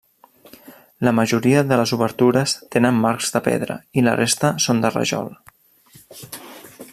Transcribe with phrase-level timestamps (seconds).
[1.07, 5.31] La majoria de les obertures tenen marcs de pedra, i la resta són de rajol.